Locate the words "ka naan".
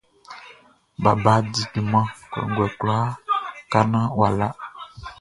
3.71-4.11